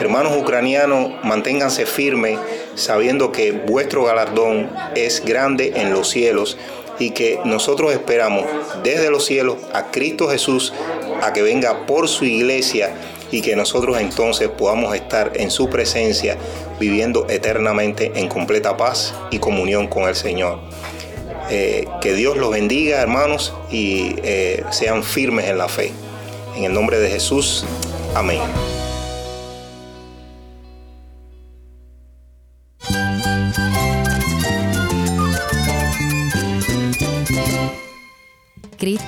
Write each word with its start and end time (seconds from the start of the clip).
Hermanos 0.00 0.36
ucranianos, 0.36 1.12
manténganse 1.24 1.84
firmes 1.84 2.38
sabiendo 2.74 3.32
que 3.32 3.52
vuestro 3.52 4.04
galardón 4.04 4.70
es 4.94 5.24
grande 5.24 5.72
en 5.76 5.92
los 5.92 6.10
cielos 6.10 6.56
y 6.98 7.10
que 7.10 7.40
nosotros 7.44 7.92
esperamos 7.92 8.44
desde 8.82 9.10
los 9.10 9.24
cielos 9.24 9.56
a 9.72 9.90
Cristo 9.90 10.28
Jesús 10.28 10.72
a 11.22 11.32
que 11.32 11.42
venga 11.42 11.86
por 11.86 12.08
su 12.08 12.24
iglesia 12.24 12.94
y 13.30 13.40
que 13.40 13.56
nosotros 13.56 13.98
entonces 13.98 14.48
podamos 14.48 14.94
estar 14.94 15.32
en 15.34 15.50
su 15.50 15.68
presencia 15.68 16.36
viviendo 16.78 17.26
eternamente 17.28 18.12
en 18.14 18.28
completa 18.28 18.76
paz 18.76 19.14
y 19.30 19.38
comunión 19.38 19.88
con 19.88 20.04
el 20.08 20.14
Señor. 20.14 20.60
Eh, 21.50 21.86
que 22.00 22.14
Dios 22.14 22.36
los 22.36 22.50
bendiga 22.50 23.00
hermanos 23.00 23.54
y 23.70 24.16
eh, 24.22 24.64
sean 24.70 25.02
firmes 25.02 25.48
en 25.48 25.58
la 25.58 25.68
fe. 25.68 25.92
En 26.56 26.64
el 26.64 26.72
nombre 26.72 26.98
de 26.98 27.08
Jesús, 27.10 27.64
amén. 28.14 28.40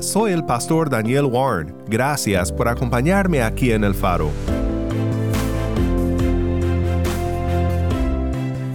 Soy 0.00 0.32
el 0.32 0.44
pastor 0.44 0.90
Daniel 0.90 1.24
Warren. 1.24 1.74
Gracias 1.88 2.52
por 2.52 2.68
acompañarme 2.68 3.42
aquí 3.42 3.72
en 3.72 3.84
El 3.84 3.94
Faro. 3.94 4.30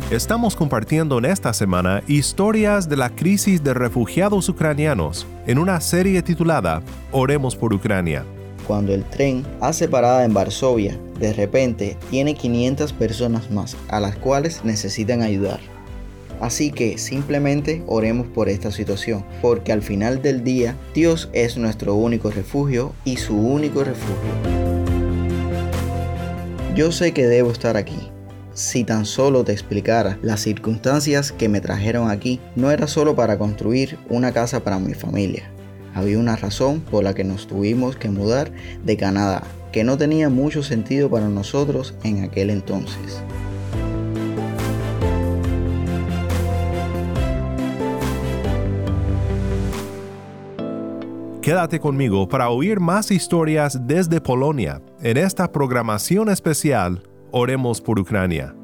Estamos 0.10 0.56
compartiendo 0.56 1.20
en 1.20 1.26
esta 1.26 1.54
semana 1.54 2.04
historias 2.08 2.90
de 2.90 2.98
la 2.98 3.10
crisis 3.10 3.64
de 3.64 3.74
refugiados 3.74 4.50
ucranianos 4.50 5.26
en 5.48 5.58
una 5.58 5.80
serie 5.80 6.22
titulada 6.22 6.82
Oremos 7.12 7.56
por 7.56 7.74
Ucrania. 7.74 8.26
Cuando 8.68 8.94
el 8.94 9.04
tren 9.06 9.46
hace 9.62 9.88
parada 9.88 10.26
en 10.26 10.34
Varsovia, 10.34 10.98
de 11.20 11.34
repente 11.34 11.98
tiene 12.10 12.36
500 12.36 12.94
personas 12.94 13.50
más 13.52 13.78
a 13.90 14.00
las 14.00 14.18
cuales 14.18 14.66
necesitan 14.66 15.22
ayudar. 15.22 15.60
Así 16.42 16.72
que 16.72 16.98
simplemente 16.98 17.84
oremos 17.86 18.26
por 18.26 18.50
esta 18.50 18.72
situación, 18.72 19.24
porque 19.44 19.72
al 19.72 19.84
final 19.84 20.24
del 20.24 20.44
día 20.44 20.76
Dios 20.96 21.30
es 21.34 21.56
nuestro 21.56 21.94
único 21.94 22.32
refugio 22.32 22.96
y 23.06 23.18
su 23.18 23.38
único 23.38 23.84
refugio. 23.84 24.32
Yo 26.76 26.92
sé 26.92 27.12
que 27.12 27.28
debo 27.28 27.52
estar 27.52 27.78
aquí. 27.78 28.10
Si 28.56 28.84
tan 28.84 29.06
solo 29.06 29.44
te 29.44 29.52
explicara 29.52 30.18
las 30.24 30.42
circunstancias 30.42 31.32
que 31.32 31.48
me 31.48 31.62
trajeron 31.62 32.10
aquí, 32.10 32.40
no 32.56 32.72
era 32.72 32.88
solo 32.88 33.16
para 33.16 33.38
construir 33.38 34.00
una 34.10 34.32
casa 34.32 34.64
para 34.64 34.80
mi 34.80 34.96
familia. 34.96 35.44
Había 35.94 36.18
una 36.18 36.36
razón 36.38 36.82
por 36.82 37.04
la 37.04 37.14
que 37.14 37.24
nos 37.24 37.46
tuvimos 37.46 37.98
que 37.98 38.10
mudar 38.10 38.52
de 38.84 38.98
Canadá, 38.98 39.44
que 39.72 39.84
no 39.84 39.96
tenía 39.96 40.30
mucho 40.30 40.64
sentido 40.64 41.08
para 41.08 41.30
nosotros 41.30 41.94
en 42.04 42.24
aquel 42.24 42.50
entonces. 42.50 43.22
Quédate 51.52 51.82
conmigo 51.82 52.30
para 52.30 52.50
oír 52.50 52.80
más 52.80 53.12
historias 53.12 53.78
desde 53.86 54.22
Polonia 54.22 54.82
en 55.02 55.18
esta 55.18 55.52
programación 55.52 56.30
especial 56.30 57.04
Oremos 57.30 57.82
por 57.82 58.00
Ucrania. 58.00 58.56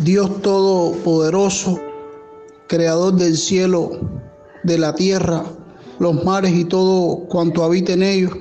Dios 0.00 0.42
Todopoderoso, 0.42 1.80
Creador 2.66 3.14
del 3.14 3.36
cielo, 3.36 4.25
de 4.66 4.78
la 4.78 4.94
tierra, 4.94 5.44
los 5.98 6.24
mares 6.24 6.52
y 6.52 6.64
todo 6.64 7.26
cuanto 7.28 7.62
habita 7.62 7.92
en 7.92 8.02
ellos. 8.02 8.32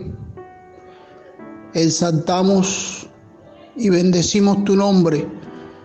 Exaltamos 1.74 3.08
y 3.76 3.90
bendecimos 3.90 4.64
tu 4.64 4.76
nombre, 4.76 5.28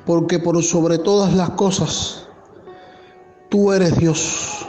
porque 0.06 0.38
por 0.38 0.62
sobre 0.62 0.98
todas 0.98 1.34
las 1.34 1.50
cosas, 1.50 2.26
tú 3.50 3.72
eres 3.72 3.96
Dios, 3.98 4.66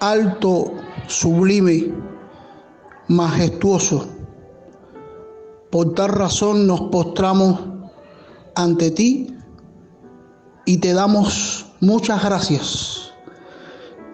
alto, 0.00 0.72
sublime, 1.08 1.92
majestuoso. 3.08 4.06
Por 5.70 5.94
tal 5.94 6.10
razón 6.10 6.66
nos 6.66 6.82
postramos 6.82 7.60
ante 8.54 8.92
ti 8.92 9.34
y 10.66 10.76
te 10.76 10.92
damos 10.92 11.66
muchas 11.80 12.22
gracias 12.22 13.13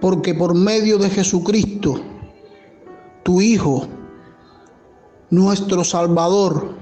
porque 0.01 0.35
por 0.35 0.55
medio 0.55 0.99
de 0.99 1.11
Jesucristo, 1.11 2.01
tu 3.23 3.41
Hijo, 3.41 3.87
nuestro 5.31 5.85
Salvador, 5.85 6.75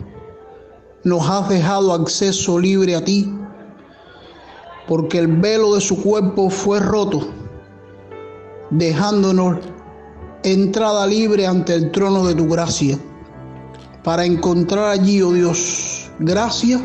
nos 1.04 1.28
has 1.28 1.48
dejado 1.48 1.92
acceso 1.92 2.58
libre 2.58 2.94
a 2.94 3.04
ti, 3.04 3.32
porque 4.86 5.18
el 5.18 5.26
velo 5.26 5.74
de 5.74 5.80
su 5.80 6.00
cuerpo 6.02 6.48
fue 6.48 6.80
roto, 6.80 7.28
dejándonos 8.70 9.58
entrada 10.42 11.06
libre 11.06 11.46
ante 11.46 11.74
el 11.74 11.90
trono 11.90 12.26
de 12.26 12.34
tu 12.34 12.48
gracia, 12.48 12.98
para 14.04 14.24
encontrar 14.24 14.90
allí, 14.90 15.20
oh 15.22 15.32
Dios, 15.32 16.10
gracia 16.20 16.80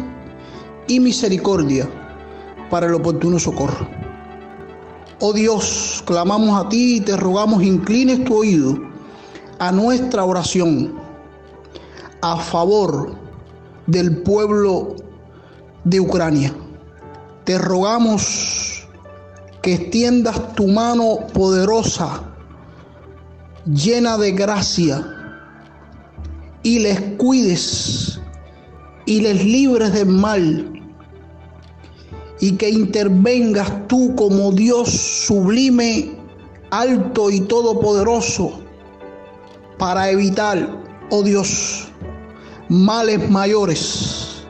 y 0.87 0.99
misericordia 0.99 1.87
para 2.69 2.87
el 2.87 2.95
oportuno 2.95 3.39
socorro. 3.39 4.02
Oh 5.25 5.31
Dios, 5.31 6.03
clamamos 6.05 6.59
a 6.59 6.67
ti 6.67 6.97
y 6.97 6.99
te 6.99 7.15
rogamos 7.15 7.63
inclines 7.63 8.25
tu 8.25 8.39
oído 8.39 8.77
a 9.57 9.71
nuestra 9.71 10.25
oración 10.25 10.95
a 12.21 12.35
favor 12.35 13.15
del 13.87 14.21
pueblo 14.23 14.97
de 15.85 16.01
Ucrania. 16.01 16.53
Te 17.45 17.57
rogamos 17.57 18.85
que 19.61 19.75
extiendas 19.75 20.55
tu 20.55 20.67
mano 20.67 21.19
poderosa, 21.33 22.21
llena 23.65 24.17
de 24.17 24.33
gracia, 24.33 25.07
y 26.63 26.79
les 26.79 26.99
cuides 27.15 28.19
y 29.05 29.21
les 29.21 29.41
libres 29.45 29.93
del 29.93 30.07
mal 30.07 30.72
y 32.39 32.53
que 32.53 32.69
intervengas 32.69 33.87
tú 33.87 34.15
como 34.15 34.51
Dios 34.51 34.89
sublime, 34.89 36.11
alto 36.71 37.29
y 37.29 37.41
todopoderoso 37.41 38.51
para 39.77 40.09
evitar, 40.09 40.69
oh 41.09 41.23
Dios, 41.23 41.87
males 42.69 43.29
mayores 43.29 44.43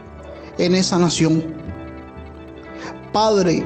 en 0.58 0.76
esa 0.76 0.98
nación. 0.98 1.44
Padre, 3.12 3.66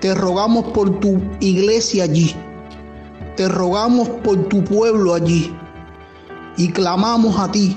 te 0.00 0.14
rogamos 0.14 0.66
por 0.72 0.98
tu 1.00 1.20
iglesia 1.40 2.04
allí, 2.04 2.34
te 3.36 3.48
rogamos 3.48 4.08
por 4.08 4.48
tu 4.48 4.62
pueblo 4.64 5.14
allí. 5.14 5.54
Y 6.56 6.72
clamamos 6.72 7.38
a 7.38 7.48
ti 7.52 7.76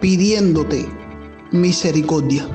pidiéndote 0.00 0.86
misericordia 1.50 2.46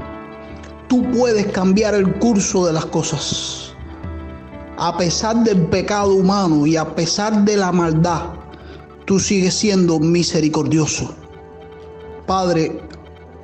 tú 0.95 1.11
puedes 1.11 1.47
cambiar 1.47 1.93
el 1.93 2.13
curso 2.19 2.65
de 2.65 2.71
las 2.71 2.85
cosas. 2.85 3.73
A 4.77 4.95
pesar 4.97 5.43
del 5.43 5.63
pecado 5.67 6.15
humano 6.15 6.65
y 6.65 6.77
a 6.77 6.95
pesar 6.95 7.43
de 7.43 7.57
la 7.57 7.73
maldad, 7.73 8.29
tú 9.03 9.19
sigues 9.19 9.55
siendo 9.55 9.99
misericordioso. 9.99 11.13
Padre, 12.25 12.81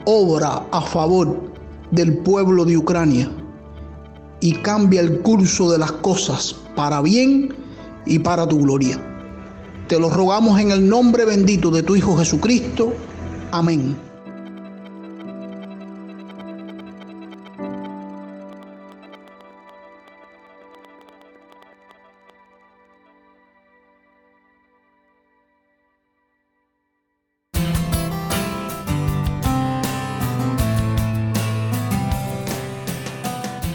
obra 0.06 0.66
a 0.72 0.82
favor 0.82 1.52
del 1.92 2.20
pueblo 2.20 2.64
de 2.64 2.78
Ucrania 2.78 3.30
y 4.40 4.54
cambia 4.54 5.02
el 5.02 5.20
curso 5.20 5.70
de 5.70 5.78
las 5.78 5.92
cosas 5.92 6.56
para 6.78 7.02
bien 7.02 7.54
y 8.06 8.20
para 8.20 8.48
tu 8.48 8.60
gloria. 8.60 8.98
Te 9.90 10.00
lo 10.00 10.10
rogamos 10.10 10.58
en 10.58 10.72
el 10.72 10.88
nombre 10.88 11.26
bendito 11.26 11.70
de 11.70 11.84
tu 11.84 11.98
Hijo 11.98 12.16
Jesucristo. 12.16 12.94
Amén. 13.52 14.11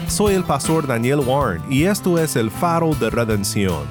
Soy 0.07 0.35
el 0.35 0.43
pastor 0.45 0.87
Daniel 0.87 1.19
Warren 1.19 1.61
y 1.69 1.83
esto 1.83 2.17
es 2.17 2.35
el 2.37 2.49
faro 2.49 2.95
de 2.95 3.09
redención. 3.09 3.85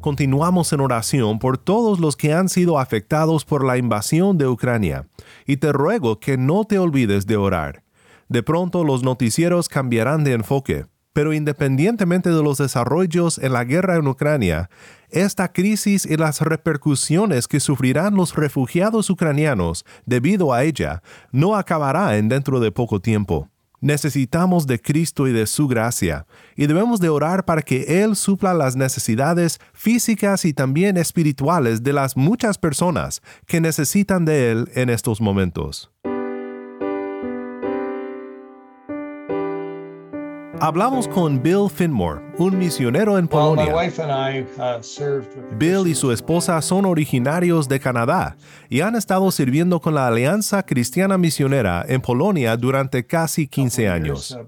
Continuamos 0.00 0.72
en 0.72 0.80
oración 0.80 1.38
por 1.38 1.58
todos 1.58 2.00
los 2.00 2.16
que 2.16 2.32
han 2.32 2.48
sido 2.48 2.80
afectados 2.80 3.44
por 3.44 3.64
la 3.64 3.76
invasión 3.76 4.36
de 4.36 4.48
Ucrania, 4.48 5.06
y 5.46 5.58
te 5.58 5.70
ruego 5.72 6.18
que 6.18 6.36
no 6.36 6.64
te 6.64 6.78
olvides 6.80 7.26
de 7.26 7.36
orar. 7.36 7.84
De 8.28 8.42
pronto 8.42 8.82
los 8.82 9.04
noticieros 9.04 9.68
cambiarán 9.68 10.24
de 10.24 10.32
enfoque, 10.32 10.86
pero 11.12 11.32
independientemente 11.32 12.30
de 12.30 12.42
los 12.42 12.58
desarrollos 12.58 13.38
en 13.38 13.52
la 13.52 13.64
guerra 13.64 13.96
en 13.96 14.06
Ucrania, 14.06 14.70
esta 15.10 15.52
crisis 15.52 16.06
y 16.06 16.16
las 16.16 16.40
repercusiones 16.40 17.48
que 17.48 17.60
sufrirán 17.60 18.14
los 18.14 18.34
refugiados 18.34 19.10
ucranianos 19.10 19.84
debido 20.06 20.52
a 20.52 20.64
ella 20.64 21.02
no 21.30 21.54
acabará 21.54 22.16
en 22.16 22.28
dentro 22.28 22.60
de 22.60 22.72
poco 22.72 23.00
tiempo. 23.00 23.48
Necesitamos 23.82 24.68
de 24.68 24.80
Cristo 24.80 25.26
y 25.26 25.32
de 25.32 25.44
su 25.44 25.66
gracia, 25.66 26.24
y 26.54 26.66
debemos 26.68 27.00
de 27.00 27.08
orar 27.08 27.44
para 27.44 27.62
que 27.62 28.04
Él 28.04 28.14
supla 28.14 28.54
las 28.54 28.76
necesidades 28.76 29.58
físicas 29.72 30.44
y 30.44 30.54
también 30.54 30.96
espirituales 30.96 31.82
de 31.82 31.92
las 31.92 32.16
muchas 32.16 32.58
personas 32.58 33.22
que 33.44 33.60
necesitan 33.60 34.24
de 34.24 34.52
Él 34.52 34.70
en 34.76 34.88
estos 34.88 35.20
momentos. 35.20 35.90
Hablamos 40.64 41.08
con 41.08 41.42
Bill 41.42 41.68
Finmore, 41.68 42.20
un 42.38 42.56
misionero 42.56 43.18
en 43.18 43.26
Polonia. 43.26 43.74
Bill 45.58 45.88
y 45.88 45.94
su 45.96 46.12
esposa 46.12 46.62
son 46.62 46.84
originarios 46.84 47.68
de 47.68 47.80
Canadá 47.80 48.36
y 48.70 48.80
han 48.80 48.94
estado 48.94 49.32
sirviendo 49.32 49.80
con 49.80 49.96
la 49.96 50.06
Alianza 50.06 50.62
Cristiana 50.62 51.18
Misionera 51.18 51.84
en 51.88 52.00
Polonia 52.00 52.56
durante 52.56 53.04
casi 53.04 53.48
15 53.48 53.88
años. 53.88 54.38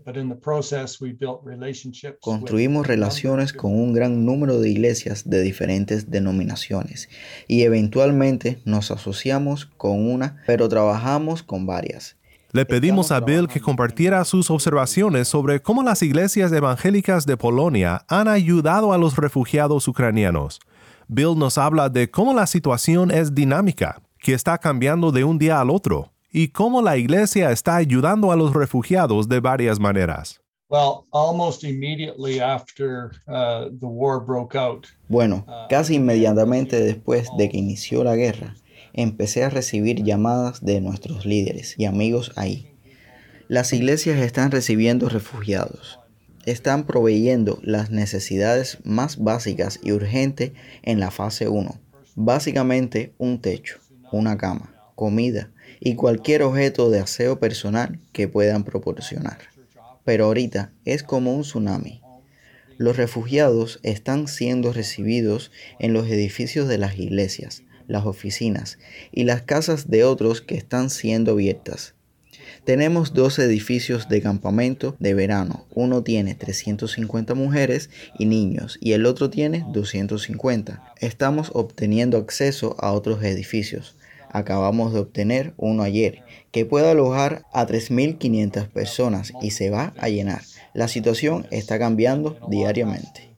Construimos 2.20 2.86
relaciones 2.86 3.52
con 3.52 3.74
un 3.74 3.92
gran 3.92 4.24
número 4.24 4.60
de 4.60 4.70
iglesias 4.70 5.28
de 5.28 5.42
diferentes 5.42 6.12
denominaciones 6.12 7.08
y 7.48 7.62
eventualmente 7.62 8.62
nos 8.64 8.92
asociamos 8.92 9.66
con 9.66 10.08
una, 10.08 10.44
pero 10.46 10.68
trabajamos 10.68 11.42
con 11.42 11.66
varias. 11.66 12.16
Le 12.54 12.64
pedimos 12.64 13.10
a 13.10 13.18
Bill 13.18 13.48
que 13.48 13.60
compartiera 13.60 14.24
sus 14.24 14.48
observaciones 14.48 15.26
sobre 15.26 15.60
cómo 15.60 15.82
las 15.82 16.02
iglesias 16.02 16.52
evangélicas 16.52 17.26
de 17.26 17.36
Polonia 17.36 18.04
han 18.06 18.28
ayudado 18.28 18.92
a 18.92 18.98
los 18.98 19.16
refugiados 19.16 19.88
ucranianos. 19.88 20.60
Bill 21.08 21.36
nos 21.36 21.58
habla 21.58 21.88
de 21.88 22.12
cómo 22.12 22.32
la 22.32 22.46
situación 22.46 23.10
es 23.10 23.34
dinámica, 23.34 24.00
que 24.20 24.34
está 24.34 24.56
cambiando 24.58 25.10
de 25.10 25.24
un 25.24 25.36
día 25.36 25.60
al 25.60 25.68
otro, 25.68 26.12
y 26.30 26.46
cómo 26.46 26.80
la 26.80 26.96
iglesia 26.96 27.50
está 27.50 27.74
ayudando 27.74 28.30
a 28.30 28.36
los 28.36 28.54
refugiados 28.54 29.28
de 29.28 29.40
varias 29.40 29.80
maneras. 29.80 30.40
Bueno, 35.08 35.44
casi 35.68 35.96
inmediatamente 35.96 36.80
después 36.80 37.28
de 37.36 37.48
que 37.48 37.58
inició 37.58 38.04
la 38.04 38.14
guerra, 38.14 38.54
empecé 38.94 39.44
a 39.44 39.50
recibir 39.50 40.02
llamadas 40.02 40.64
de 40.64 40.80
nuestros 40.80 41.26
líderes 41.26 41.74
y 41.76 41.84
amigos 41.84 42.32
ahí. 42.36 42.74
Las 43.48 43.72
iglesias 43.72 44.20
están 44.20 44.50
recibiendo 44.50 45.08
refugiados. 45.08 46.00
Están 46.46 46.86
proveyendo 46.86 47.58
las 47.62 47.90
necesidades 47.90 48.78
más 48.84 49.18
básicas 49.18 49.80
y 49.82 49.92
urgentes 49.92 50.52
en 50.82 51.00
la 51.00 51.10
fase 51.10 51.48
1. 51.48 51.78
Básicamente 52.14 53.12
un 53.18 53.40
techo, 53.40 53.78
una 54.12 54.38
cama, 54.38 54.74
comida 54.94 55.50
y 55.80 55.94
cualquier 55.94 56.42
objeto 56.42 56.90
de 56.90 57.00
aseo 57.00 57.38
personal 57.38 57.98
que 58.12 58.28
puedan 58.28 58.64
proporcionar. 58.64 59.38
Pero 60.04 60.26
ahorita 60.26 60.72
es 60.84 61.02
como 61.02 61.34
un 61.34 61.42
tsunami. 61.42 62.00
Los 62.76 62.96
refugiados 62.96 63.80
están 63.82 64.26
siendo 64.28 64.72
recibidos 64.72 65.50
en 65.78 65.92
los 65.92 66.08
edificios 66.08 66.68
de 66.68 66.78
las 66.78 66.98
iglesias, 66.98 67.62
las 67.86 68.06
oficinas 68.06 68.78
y 69.12 69.24
las 69.24 69.42
casas 69.42 69.90
de 69.90 70.04
otros 70.04 70.40
que 70.40 70.56
están 70.56 70.90
siendo 70.90 71.32
abiertas. 71.32 71.94
Tenemos 72.64 73.12
dos 73.12 73.38
edificios 73.38 74.08
de 74.08 74.22
campamento 74.22 74.96
de 74.98 75.12
verano. 75.12 75.66
Uno 75.74 76.02
tiene 76.02 76.34
350 76.34 77.34
mujeres 77.34 77.90
y 78.18 78.24
niños 78.24 78.78
y 78.80 78.92
el 78.92 79.04
otro 79.06 79.28
tiene 79.28 79.66
250. 79.72 80.94
Estamos 81.00 81.50
obteniendo 81.52 82.16
acceso 82.16 82.74
a 82.78 82.92
otros 82.92 83.22
edificios. 83.22 83.96
Acabamos 84.30 84.92
de 84.92 85.00
obtener 85.00 85.52
uno 85.56 85.82
ayer 85.82 86.22
que 86.50 86.64
puede 86.64 86.90
alojar 86.90 87.44
a 87.52 87.66
3.500 87.66 88.68
personas 88.68 89.32
y 89.42 89.50
se 89.50 89.70
va 89.70 89.92
a 89.98 90.08
llenar. 90.08 90.42
La 90.72 90.88
situación 90.88 91.46
está 91.50 91.78
cambiando 91.78 92.38
diariamente. 92.48 93.33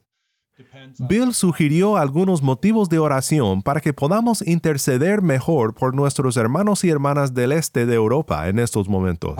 Bill 0.99 1.33
sugirió 1.33 1.97
algunos 1.97 2.41
motivos 2.41 2.89
de 2.89 2.99
oración 2.99 3.61
para 3.61 3.81
que 3.81 3.93
podamos 3.93 4.45
interceder 4.45 5.21
mejor 5.21 5.73
por 5.73 5.95
nuestros 5.95 6.37
hermanos 6.37 6.83
y 6.83 6.89
hermanas 6.89 7.33
del 7.33 7.51
este 7.51 7.85
de 7.85 7.95
Europa 7.95 8.47
en 8.47 8.59
estos 8.59 8.87
momentos. 8.87 9.35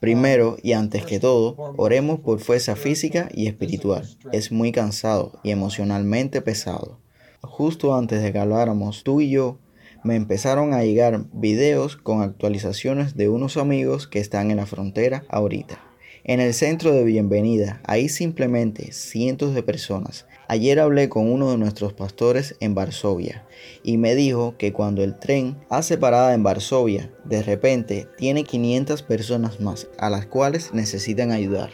Primero 0.00 0.56
y 0.62 0.72
antes 0.72 1.04
que 1.04 1.20
todo, 1.20 1.74
oremos 1.76 2.20
por 2.20 2.40
fuerza 2.40 2.76
física 2.76 3.28
y 3.32 3.46
espiritual. 3.46 4.08
Es 4.32 4.52
muy 4.52 4.72
cansado 4.72 5.32
y 5.42 5.50
emocionalmente 5.50 6.40
pesado. 6.42 6.98
Justo 7.42 7.96
antes 7.96 8.22
de 8.22 8.32
que 8.32 8.38
habláramos 8.38 9.02
tú 9.02 9.20
y 9.20 9.30
yo, 9.30 9.58
me 10.02 10.16
empezaron 10.16 10.72
a 10.72 10.82
llegar 10.82 11.24
videos 11.32 11.96
con 11.96 12.22
actualizaciones 12.22 13.16
de 13.16 13.28
unos 13.28 13.56
amigos 13.56 14.06
que 14.06 14.18
están 14.18 14.50
en 14.50 14.56
la 14.56 14.66
frontera 14.66 15.24
ahorita. 15.28 15.89
En 16.22 16.38
el 16.38 16.52
centro 16.52 16.92
de 16.92 17.02
bienvenida 17.02 17.80
hay 17.84 18.10
simplemente 18.10 18.92
cientos 18.92 19.54
de 19.54 19.62
personas. 19.62 20.26
Ayer 20.48 20.78
hablé 20.78 21.08
con 21.08 21.32
uno 21.32 21.50
de 21.50 21.56
nuestros 21.56 21.94
pastores 21.94 22.56
en 22.60 22.74
Varsovia 22.74 23.46
y 23.82 23.96
me 23.96 24.14
dijo 24.14 24.54
que 24.58 24.74
cuando 24.74 25.02
el 25.02 25.18
tren 25.18 25.56
hace 25.70 25.96
parada 25.96 26.34
en 26.34 26.42
Varsovia, 26.42 27.10
de 27.24 27.42
repente 27.42 28.06
tiene 28.18 28.44
500 28.44 29.02
personas 29.02 29.60
más 29.60 29.88
a 29.96 30.10
las 30.10 30.26
cuales 30.26 30.74
necesitan 30.74 31.30
ayudar. 31.30 31.70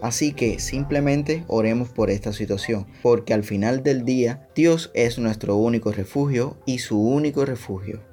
Así 0.00 0.32
que 0.32 0.60
simplemente 0.60 1.44
oremos 1.48 1.88
por 1.88 2.10
esta 2.10 2.32
situación, 2.32 2.86
porque 3.02 3.34
al 3.34 3.42
final 3.42 3.82
del 3.82 4.04
día 4.04 4.48
Dios 4.54 4.92
es 4.94 5.18
nuestro 5.18 5.56
único 5.56 5.90
refugio 5.90 6.56
y 6.64 6.78
su 6.78 7.02
único 7.02 7.44
refugio. 7.44 8.07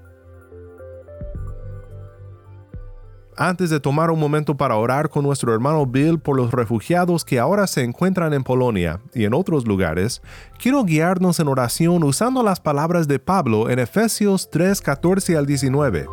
Antes 3.37 3.69
de 3.69 3.81
tomar 3.81 4.11
un 4.11 4.19
momento 4.19 4.55
para 4.55 4.77
orar 4.77 5.09
con 5.09 5.25
nuestro 5.25 5.53
hermano 5.53 5.85
Bill 5.85 6.19
por 6.19 6.37
los 6.37 6.51
refugiados 6.51 7.25
que 7.25 7.37
ahora 7.37 7.67
se 7.67 7.83
encuentran 7.83 8.31
en 8.33 8.45
Polonia 8.45 9.01
y 9.13 9.25
en 9.25 9.33
otros 9.33 9.67
lugares, 9.67 10.21
quiero 10.57 10.85
guiarnos 10.85 11.41
en 11.41 11.49
oración 11.49 12.03
usando 12.03 12.43
las 12.43 12.61
palabras 12.61 13.09
de 13.09 13.19
Pablo 13.19 13.69
en 13.69 13.79
Efesios 13.79 14.49
3, 14.49 14.79
14 14.79 15.35
al 15.35 15.45
19. 15.45 16.07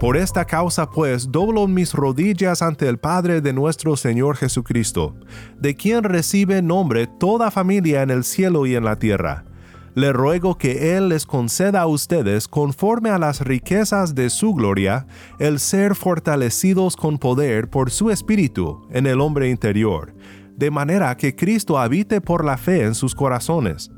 Por 0.00 0.16
esta 0.16 0.46
causa 0.46 0.88
pues 0.88 1.30
doblo 1.30 1.66
mis 1.66 1.92
rodillas 1.92 2.62
ante 2.62 2.88
el 2.88 2.96
Padre 2.96 3.42
de 3.42 3.52
nuestro 3.52 3.94
Señor 3.94 4.36
Jesucristo, 4.36 5.14
de 5.58 5.74
quien 5.74 6.02
recibe 6.02 6.62
nombre 6.62 7.06
toda 7.06 7.50
familia 7.50 8.00
en 8.00 8.10
el 8.10 8.24
cielo 8.24 8.64
y 8.64 8.74
en 8.74 8.84
la 8.84 8.96
tierra 8.96 9.44
le 9.94 10.12
ruego 10.12 10.56
que 10.56 10.96
Él 10.96 11.08
les 11.08 11.24
conceda 11.24 11.82
a 11.82 11.86
ustedes, 11.86 12.48
conforme 12.48 13.10
a 13.10 13.18
las 13.18 13.40
riquezas 13.40 14.14
de 14.14 14.28
su 14.30 14.54
gloria, 14.54 15.06
el 15.38 15.60
ser 15.60 15.94
fortalecidos 15.94 16.96
con 16.96 17.18
poder 17.18 17.70
por 17.70 17.90
su 17.90 18.10
Espíritu 18.10 18.86
en 18.90 19.06
el 19.06 19.20
hombre 19.20 19.50
interior, 19.50 20.14
de 20.56 20.70
manera 20.70 21.16
que 21.16 21.34
Cristo 21.34 21.78
habite 21.78 22.20
por 22.20 22.44
la 22.44 22.56
fe 22.56 22.82
en 22.82 22.94
sus 22.94 23.14
corazones. 23.14 23.90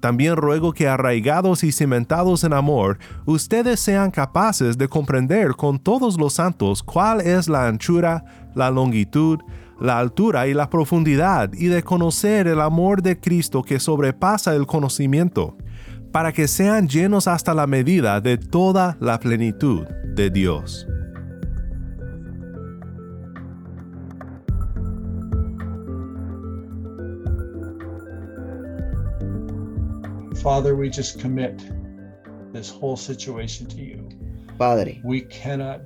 También 0.00 0.34
ruego 0.34 0.72
que 0.72 0.88
arraigados 0.88 1.62
y 1.62 1.70
cimentados 1.70 2.42
en 2.42 2.52
amor, 2.52 2.98
ustedes 3.24 3.78
sean 3.78 4.10
capaces 4.10 4.76
de 4.76 4.88
comprender 4.88 5.52
con 5.52 5.78
todos 5.78 6.18
los 6.18 6.32
santos 6.32 6.82
cuál 6.82 7.20
es 7.20 7.48
la 7.48 7.68
anchura, 7.68 8.24
la 8.56 8.68
longitud, 8.72 9.38
la 9.82 9.98
altura 9.98 10.46
y 10.46 10.54
la 10.54 10.70
profundidad, 10.70 11.52
y 11.52 11.66
de 11.66 11.82
conocer 11.82 12.46
el 12.46 12.60
amor 12.60 13.02
de 13.02 13.18
Cristo 13.18 13.64
que 13.64 13.80
sobrepasa 13.80 14.54
el 14.54 14.64
conocimiento, 14.64 15.56
para 16.12 16.32
que 16.32 16.46
sean 16.46 16.88
llenos 16.88 17.26
hasta 17.26 17.52
la 17.52 17.66
medida 17.66 18.20
de 18.20 18.38
toda 18.38 18.96
la 19.00 19.18
plenitud 19.18 19.84
de 20.14 20.30
Dios. 20.30 20.86
Father, 30.42 30.74
we 30.74 30.88
just 30.88 31.20
commit 31.20 31.62
this 32.52 32.70
whole 32.70 32.96
situation 32.96 33.66
to 33.68 33.76
you. 33.76 34.08
Padre, 34.58 35.02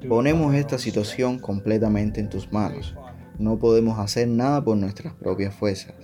ponemos 0.08 0.54
esta 0.54 0.78
situación 0.78 1.38
completamente 1.38 2.20
en 2.20 2.28
tus 2.28 2.52
manos. 2.52 2.94
No 3.38 3.58
podemos 3.58 3.98
hacer 3.98 4.28
nada 4.28 4.64
por 4.64 4.76
nuestras 4.76 5.14
propias 5.14 5.54
fuerzas. 5.54 5.94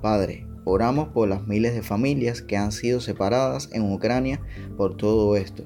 Padre, 0.00 0.46
oramos 0.64 1.08
por 1.08 1.28
las 1.28 1.46
miles 1.46 1.74
de 1.74 1.82
familias 1.82 2.42
que 2.42 2.56
han 2.56 2.72
sido 2.72 3.00
separadas 3.00 3.68
en 3.72 3.92
Ucrania 3.92 4.40
por 4.76 4.96
todo 4.96 5.36
esto. 5.36 5.64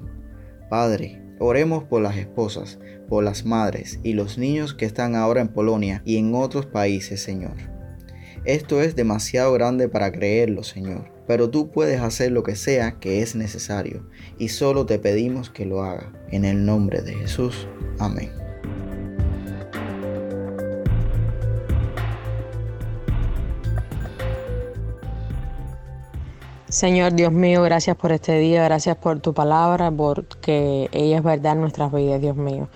Padre, 0.69 1.21
oremos 1.39 1.83
por 1.83 2.01
las 2.01 2.17
esposas, 2.17 2.79
por 3.07 3.23
las 3.23 3.45
madres 3.45 3.99
y 4.03 4.13
los 4.13 4.37
niños 4.37 4.73
que 4.73 4.85
están 4.85 5.15
ahora 5.15 5.41
en 5.41 5.49
Polonia 5.49 6.01
y 6.05 6.17
en 6.17 6.35
otros 6.35 6.65
países, 6.65 7.21
Señor. 7.21 7.53
Esto 8.45 8.81
es 8.81 8.95
demasiado 8.95 9.53
grande 9.53 9.89
para 9.89 10.11
creerlo, 10.11 10.63
Señor, 10.63 11.11
pero 11.27 11.49
tú 11.49 11.71
puedes 11.71 12.01
hacer 12.01 12.31
lo 12.31 12.43
que 12.43 12.55
sea 12.55 12.99
que 12.99 13.21
es 13.21 13.35
necesario 13.35 14.07
y 14.37 14.49
solo 14.49 14.85
te 14.85 14.99
pedimos 14.99 15.49
que 15.49 15.65
lo 15.65 15.83
haga. 15.83 16.11
En 16.29 16.45
el 16.45 16.65
nombre 16.65 17.01
de 17.01 17.13
Jesús. 17.13 17.67
Amén. 17.97 18.44
Señor 26.75 27.13
Dios 27.13 27.31
mío, 27.31 27.63
gracias 27.63 27.95
por 27.95 28.11
este 28.11 28.37
día, 28.37 28.65
gracias 28.65 28.97
por 28.97 29.21
tu 29.21 29.33
palabra, 29.33 29.91
porque 29.91 30.89
ella 30.91 31.19
es 31.19 31.23
verdad 31.23 31.53
en 31.53 31.61
nuestras 31.61 31.89
vidas, 31.93 32.19
Dios 32.19 32.35
mío. 32.35 32.67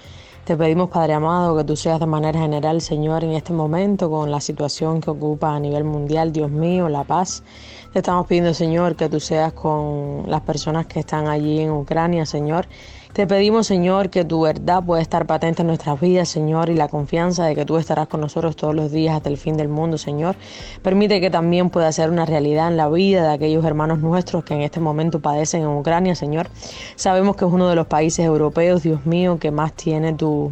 Te 0.46 0.56
pedimos, 0.56 0.89
Padre 0.89 1.15
amado, 1.15 1.58
que 1.58 1.65
tú 1.65 1.75
seas 1.75 2.00
de 2.00 2.06
manera 2.06 2.39
general, 2.39 2.79
Señor, 2.79 3.25
en 3.25 3.32
este 3.32 3.51
momento 3.51 4.10
con 4.10 4.32
la 4.32 4.39
situación 4.39 5.01
que 5.01 5.10
ocupa 5.10 5.53
a 5.53 5.60
nivel 5.60 5.84
mundial, 5.84 6.32
Dios 6.32 6.50
mío, 6.50 6.88
la 6.88 7.03
paz. 7.03 7.44
Te 7.91 8.00
estamos 8.00 8.25
pidiendo, 8.25 8.53
Señor, 8.53 8.96
que 8.96 9.10
tú 9.10 9.20
seas 9.20 9.51
con 9.51 10.24
las 10.27 10.39
personas 10.44 10.88
que 10.88 11.01
están 11.01 11.27
allí 11.27 11.60
en 11.60 11.72
Ucrania, 11.72 12.25
Señor. 12.25 12.68
Te 13.13 13.25
pedimos, 13.25 13.66
Señor, 13.66 14.12
que 14.12 14.24
tu 14.24 14.42
verdad 14.42 14.84
pueda 14.84 15.01
estar 15.01 15.25
patente 15.25 15.63
en 15.63 15.68
nuestras 15.68 16.00
vidas, 16.00 16.30
Señor, 16.30 16.70
y 16.70 16.75
la 16.75 16.88
confianza 16.88 17.44
de 17.44 17.56
que 17.56 17.66
tú 17.66 17.78
estarás 17.78 18.08
con 18.08 18.22
nosotros 18.22 18.56
todos 18.56 18.75
los 18.75 18.92
días 18.92 19.16
hasta 19.16 19.30
el 19.30 19.38
fin 19.38 19.58
del 19.58 19.68
mundo, 19.68 19.98
Señor. 19.98 20.36
Permite 20.84 21.20
que 21.20 21.32
también 21.32 21.72
pueda 21.72 21.92
ser 21.92 22.12
una 22.12 22.28
realidad 22.28 22.68
en 22.68 22.78
la 22.78 22.88
vida 22.88 23.24
de 23.24 23.34
aquellos 23.34 23.66
hermanos 23.66 23.98
nuestros 24.00 24.44
que 24.44 24.54
en 24.54 24.62
este 24.62 24.80
momento 24.80 25.22
padecen 25.22 25.63
en 25.63 25.70
Ucrania, 25.70 26.13
Señor. 26.13 26.50
Sabemos 26.96 27.36
que 27.36 27.46
es 27.46 27.51
uno 27.51 27.68
de 27.68 27.75
los 27.75 27.88
países 27.88 28.24
europeos, 28.24 28.84
Dios 28.84 29.04
mío, 29.08 29.39
que 29.39 29.50
más 29.50 29.74
tiene 29.74 30.13
tu, 30.13 30.51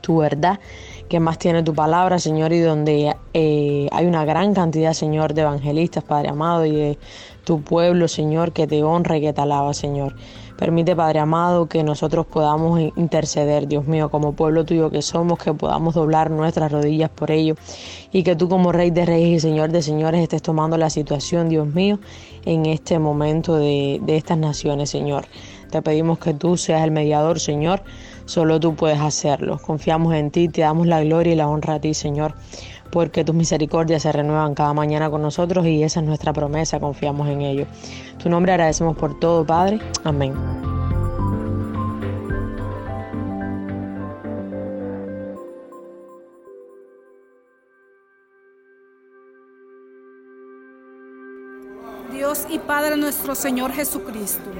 tu 0.00 0.18
verdad 0.18 0.60
que 1.08 1.20
más 1.20 1.38
tiene 1.38 1.62
tu 1.62 1.74
palabra, 1.74 2.18
Señor, 2.18 2.52
y 2.52 2.60
donde 2.60 3.14
eh, 3.34 3.88
hay 3.92 4.06
una 4.06 4.24
gran 4.24 4.54
cantidad, 4.54 4.94
Señor, 4.94 5.34
de 5.34 5.42
evangelistas, 5.42 6.02
Padre 6.02 6.30
amado, 6.30 6.64
y 6.64 6.74
de 6.74 6.98
tu 7.44 7.60
pueblo, 7.60 8.08
Señor, 8.08 8.52
que 8.52 8.66
te 8.66 8.82
honra 8.82 9.18
y 9.18 9.20
que 9.20 9.32
te 9.32 9.40
alaba, 9.40 9.74
Señor. 9.74 10.16
Permite, 10.56 10.94
Padre 10.94 11.18
amado, 11.18 11.66
que 11.66 11.82
nosotros 11.82 12.26
podamos 12.26 12.80
interceder, 12.96 13.66
Dios 13.66 13.86
mío, 13.86 14.08
como 14.10 14.34
pueblo 14.34 14.64
tuyo 14.64 14.90
que 14.90 15.02
somos, 15.02 15.38
que 15.38 15.52
podamos 15.52 15.94
doblar 15.94 16.30
nuestras 16.30 16.70
rodillas 16.70 17.10
por 17.10 17.32
ello 17.32 17.56
y 18.12 18.22
que 18.22 18.36
tú 18.36 18.48
como 18.48 18.70
Rey 18.70 18.90
de 18.90 19.04
Reyes 19.04 19.38
y 19.38 19.40
Señor 19.40 19.72
de 19.72 19.82
Señores 19.82 20.22
estés 20.22 20.42
tomando 20.42 20.78
la 20.78 20.90
situación, 20.90 21.48
Dios 21.48 21.66
mío, 21.66 21.98
en 22.44 22.66
este 22.66 23.00
momento 23.00 23.56
de, 23.56 24.00
de 24.02 24.16
estas 24.16 24.38
naciones, 24.38 24.90
Señor. 24.90 25.26
Te 25.70 25.82
pedimos 25.82 26.20
que 26.20 26.34
tú 26.34 26.56
seas 26.56 26.84
el 26.84 26.92
mediador, 26.92 27.40
Señor. 27.40 27.82
Solo 28.26 28.60
tú 28.60 28.76
puedes 28.76 29.00
hacerlo. 29.00 29.58
Confiamos 29.58 30.14
en 30.14 30.30
ti, 30.30 30.48
te 30.48 30.60
damos 30.60 30.86
la 30.86 31.02
gloria 31.02 31.32
y 31.32 31.36
la 31.36 31.48
honra 31.48 31.74
a 31.74 31.80
ti, 31.80 31.94
Señor, 31.94 32.34
porque 32.94 33.24
tus 33.24 33.34
misericordias 33.34 34.02
se 34.02 34.12
renuevan 34.12 34.54
cada 34.54 34.72
mañana 34.72 35.10
con 35.10 35.20
nosotros 35.20 35.66
y 35.66 35.82
esa 35.82 35.98
es 35.98 36.06
nuestra 36.06 36.32
promesa, 36.32 36.78
confiamos 36.78 37.28
en 37.28 37.40
ello. 37.40 37.66
Tu 38.22 38.30
nombre 38.30 38.52
agradecemos 38.52 38.96
por 38.96 39.18
todo, 39.18 39.44
Padre. 39.44 39.80
Amén. 40.04 40.32
Dios 52.12 52.46
y 52.48 52.60
Padre 52.60 52.96
nuestro 52.96 53.34
Señor 53.34 53.72
Jesucristo, 53.72 54.50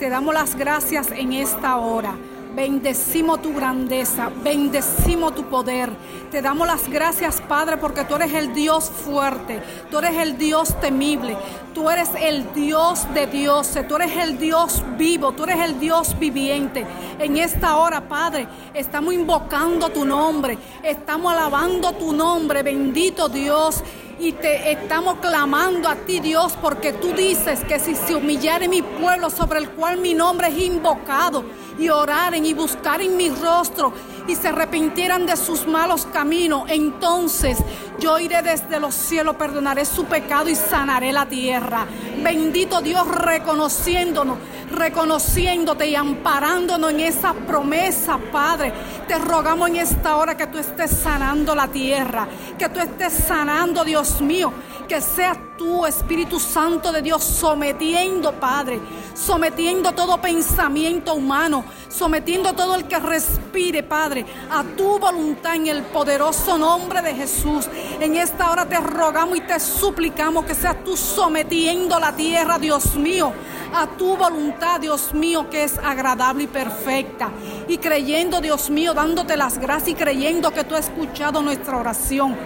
te 0.00 0.08
damos 0.10 0.34
las 0.34 0.56
gracias 0.56 1.12
en 1.12 1.32
esta 1.32 1.76
hora. 1.76 2.16
Bendecimos 2.54 3.42
tu 3.42 3.52
grandeza, 3.52 4.30
bendecimos 4.44 5.34
tu 5.34 5.42
poder. 5.44 5.90
Te 6.30 6.40
damos 6.40 6.68
las 6.68 6.88
gracias, 6.88 7.40
Padre, 7.40 7.78
porque 7.78 8.04
tú 8.04 8.14
eres 8.14 8.32
el 8.32 8.54
Dios 8.54 8.90
fuerte, 8.90 9.60
tú 9.90 9.98
eres 9.98 10.16
el 10.18 10.38
Dios 10.38 10.80
temible, 10.80 11.36
tú 11.74 11.90
eres 11.90 12.10
el 12.20 12.52
Dios 12.54 13.12
de 13.12 13.26
dioses, 13.26 13.88
tú 13.88 13.96
eres 13.96 14.16
el 14.16 14.38
Dios 14.38 14.84
vivo, 14.96 15.32
tú 15.32 15.42
eres 15.44 15.58
el 15.60 15.80
Dios 15.80 16.16
viviente. 16.16 16.86
En 17.18 17.38
esta 17.38 17.76
hora, 17.76 18.08
Padre, 18.08 18.46
estamos 18.72 19.12
invocando 19.14 19.88
tu 19.88 20.04
nombre, 20.04 20.56
estamos 20.84 21.32
alabando 21.32 21.92
tu 21.94 22.12
nombre, 22.12 22.62
bendito 22.62 23.28
Dios 23.28 23.82
y 24.24 24.32
te 24.32 24.72
estamos 24.72 25.18
clamando 25.18 25.86
a 25.86 25.96
ti, 25.96 26.18
Dios, 26.18 26.56
porque 26.62 26.94
tú 26.94 27.12
dices 27.12 27.62
que 27.64 27.78
si 27.78 27.94
se 27.94 28.14
humillare 28.14 28.68
mi 28.68 28.80
pueblo 28.80 29.28
sobre 29.28 29.58
el 29.58 29.68
cual 29.68 29.98
mi 29.98 30.14
nombre 30.14 30.48
es 30.48 30.58
invocado, 30.58 31.44
y 31.78 31.88
oraren 31.88 32.46
y 32.46 32.54
buscaren 32.54 33.16
mi 33.16 33.28
rostro 33.30 33.92
y 34.26 34.34
se 34.36 34.48
arrepintieran 34.48 35.26
de 35.26 35.36
sus 35.36 35.66
malos 35.66 36.06
caminos, 36.06 36.64
entonces 36.68 37.58
yo 37.98 38.18
iré 38.18 38.42
desde 38.42 38.80
los 38.80 38.94
cielos, 38.94 39.36
perdonaré 39.36 39.84
su 39.84 40.04
pecado 40.04 40.48
y 40.48 40.54
sanaré 40.54 41.12
la 41.12 41.26
tierra. 41.26 41.86
Bendito 42.22 42.80
Dios, 42.80 43.06
reconociéndonos, 43.08 44.38
reconociéndote 44.74 45.86
y 45.86 45.94
amparándonos 45.94 46.90
en 46.90 47.00
esa 47.00 47.32
promesa, 47.32 48.18
Padre. 48.32 48.72
Te 49.06 49.18
rogamos 49.18 49.68
en 49.68 49.76
esta 49.76 50.16
hora 50.16 50.36
que 50.36 50.46
tú 50.46 50.58
estés 50.58 50.90
sanando 50.90 51.54
la 51.54 51.68
tierra, 51.68 52.26
que 52.58 52.68
tú 52.68 52.80
estés 52.80 53.12
sanando, 53.12 53.84
Dios 53.84 54.20
mío, 54.20 54.52
que 54.88 55.00
seas 55.00 55.38
tú, 55.56 55.86
Espíritu 55.86 56.38
Santo 56.38 56.92
de 56.92 57.02
Dios, 57.02 57.22
sometiendo, 57.22 58.32
Padre, 58.32 58.80
sometiendo 59.14 59.92
todo 59.92 60.20
pensamiento 60.20 61.14
humano, 61.14 61.64
sometiendo 61.88 62.52
todo 62.52 62.74
el 62.74 62.84
que 62.84 62.98
respire, 62.98 63.82
Padre, 63.82 64.26
a 64.50 64.62
tu 64.76 64.98
voluntad 64.98 65.54
en 65.54 65.68
el 65.68 65.82
poderoso 65.82 66.58
nombre 66.58 67.02
de 67.02 67.14
Jesús. 67.14 67.68
En 68.00 68.16
esta 68.16 68.50
hora 68.50 68.68
te 68.68 68.78
rogamos 68.78 69.38
y 69.38 69.40
te 69.42 69.58
suplicamos 69.60 70.44
que 70.44 70.54
seas 70.54 70.82
tú 70.84 70.96
sometiendo 70.96 71.98
la 71.98 72.14
tierra, 72.14 72.58
Dios 72.58 72.96
mío, 72.96 73.32
a 73.74 73.86
tu 73.86 74.16
voluntad, 74.16 74.80
Dios 74.80 75.12
mío, 75.12 75.50
que 75.50 75.64
es 75.64 75.78
agradable 75.78 76.44
y 76.44 76.46
perfecta. 76.46 77.30
Y 77.68 77.78
creyendo, 77.78 78.40
Dios 78.40 78.70
mío, 78.70 78.94
dándote 78.94 79.36
las 79.36 79.58
gracias 79.58 79.90
y 79.90 79.94
creyendo 79.94 80.52
que 80.52 80.64
tú 80.64 80.74
has 80.74 80.88
escuchado 80.88 81.42
nuestra 81.42 81.76
oración 81.76 82.36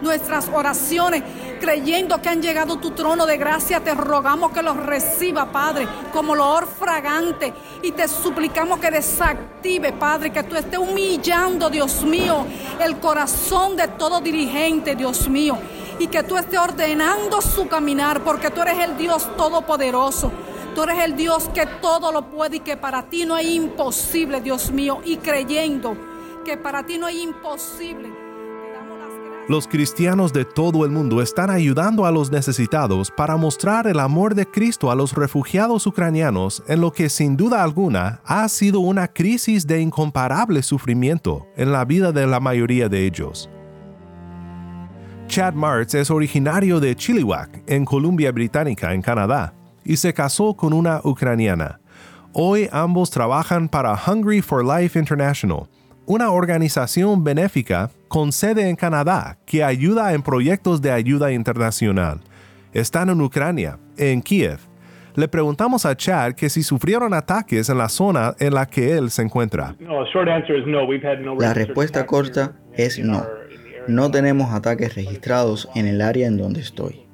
nuestras 0.00 0.48
oraciones, 0.52 1.22
creyendo 1.60 2.20
que 2.20 2.28
han 2.28 2.42
llegado 2.42 2.76
tu 2.76 2.92
trono 2.92 3.26
de 3.26 3.36
gracia, 3.36 3.80
te 3.80 3.94
rogamos 3.94 4.52
que 4.52 4.62
los 4.62 4.76
reciba, 4.76 5.50
Padre, 5.50 5.88
como 6.12 6.32
olor 6.32 6.66
fragante. 6.66 7.52
Y 7.82 7.92
te 7.92 8.06
suplicamos 8.08 8.78
que 8.78 8.90
desactive, 8.90 9.92
Padre, 9.92 10.30
que 10.30 10.42
tú 10.44 10.56
estés 10.56 10.78
humillando, 10.78 11.70
Dios 11.70 12.02
mío, 12.02 12.44
el 12.80 12.98
corazón 12.98 13.76
de 13.76 13.88
todo 13.88 14.20
dirigente, 14.20 14.94
Dios 14.94 15.28
mío. 15.28 15.58
Y 15.98 16.06
que 16.06 16.22
tú 16.22 16.36
estés 16.36 16.60
ordenando 16.60 17.42
su 17.42 17.66
caminar, 17.66 18.22
porque 18.22 18.50
tú 18.50 18.62
eres 18.62 18.78
el 18.78 18.96
Dios 18.96 19.28
todopoderoso. 19.36 20.30
Tú 20.78 20.84
eres 20.84 21.06
el 21.06 21.16
Dios 21.16 21.50
que 21.52 21.66
todo 21.82 22.12
lo 22.12 22.30
puede 22.30 22.58
y 22.58 22.60
que 22.60 22.76
para 22.76 23.02
ti 23.02 23.26
no 23.26 23.40
imposible, 23.40 24.40
Dios 24.40 24.70
mío. 24.70 25.00
Y 25.04 25.16
creyendo 25.16 25.96
que 26.44 26.56
para 26.56 26.86
ti 26.86 26.98
no 26.98 27.10
imposible. 27.10 28.08
Los 29.48 29.66
cristianos 29.66 30.32
de 30.32 30.44
todo 30.44 30.84
el 30.84 30.92
mundo 30.92 31.20
están 31.20 31.50
ayudando 31.50 32.06
a 32.06 32.12
los 32.12 32.30
necesitados 32.30 33.10
para 33.10 33.36
mostrar 33.36 33.88
el 33.88 33.98
amor 33.98 34.36
de 34.36 34.46
Cristo 34.46 34.92
a 34.92 34.94
los 34.94 35.14
refugiados 35.14 35.84
ucranianos 35.84 36.62
en 36.68 36.80
lo 36.80 36.92
que 36.92 37.08
sin 37.08 37.36
duda 37.36 37.64
alguna 37.64 38.20
ha 38.24 38.48
sido 38.48 38.78
una 38.78 39.08
crisis 39.08 39.66
de 39.66 39.80
incomparable 39.80 40.62
sufrimiento 40.62 41.48
en 41.56 41.72
la 41.72 41.84
vida 41.84 42.12
de 42.12 42.24
la 42.28 42.38
mayoría 42.38 42.88
de 42.88 43.04
ellos. 43.04 43.50
Chad 45.26 45.54
Martz 45.54 45.94
es 45.94 46.08
originario 46.08 46.78
de 46.78 46.94
Chilliwack, 46.94 47.64
en 47.66 47.84
Columbia 47.84 48.30
Británica, 48.30 48.94
en 48.94 49.02
Canadá, 49.02 49.57
y 49.88 49.96
se 49.96 50.12
casó 50.12 50.54
con 50.54 50.74
una 50.74 51.00
ucraniana. 51.02 51.80
Hoy 52.34 52.68
ambos 52.70 53.10
trabajan 53.10 53.68
para 53.70 53.96
Hungry 53.96 54.42
for 54.42 54.62
Life 54.62 54.98
International, 54.98 55.66
una 56.04 56.30
organización 56.30 57.24
benéfica 57.24 57.90
con 58.06 58.30
sede 58.30 58.68
en 58.68 58.76
Canadá 58.76 59.38
que 59.46 59.64
ayuda 59.64 60.12
en 60.12 60.22
proyectos 60.22 60.82
de 60.82 60.92
ayuda 60.92 61.32
internacional. 61.32 62.20
Están 62.74 63.08
en 63.08 63.20
Ucrania, 63.22 63.78
en 63.96 64.20
Kiev. 64.20 64.58
Le 65.14 65.26
preguntamos 65.26 65.86
a 65.86 65.96
Chad 65.96 66.34
que 66.34 66.50
si 66.50 66.62
sufrieron 66.62 67.14
ataques 67.14 67.70
en 67.70 67.78
la 67.78 67.88
zona 67.88 68.34
en 68.38 68.54
la 68.54 68.66
que 68.66 68.92
él 68.92 69.10
se 69.10 69.22
encuentra. 69.22 69.74
La 71.38 71.54
respuesta 71.54 72.06
corta 72.06 72.52
es 72.74 72.98
no. 72.98 73.24
No 73.88 74.10
tenemos 74.10 74.52
ataques 74.52 74.94
registrados 74.94 75.66
en 75.74 75.86
el 75.86 76.02
área 76.02 76.26
en 76.26 76.36
donde 76.36 76.60
estoy, 76.60 77.06